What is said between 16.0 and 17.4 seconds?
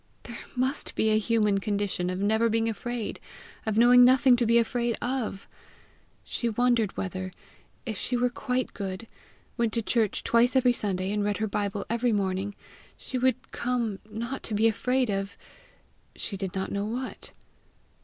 she did not know what.